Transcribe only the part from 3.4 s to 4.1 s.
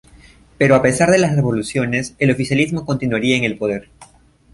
el poder.